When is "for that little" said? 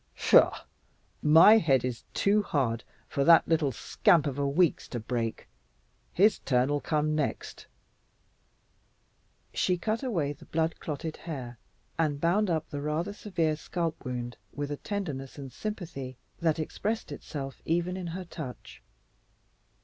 3.07-3.71